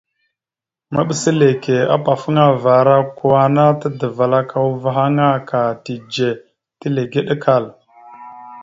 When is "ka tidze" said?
5.49-6.29